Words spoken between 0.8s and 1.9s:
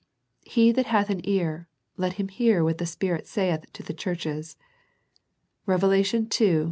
hath an ear,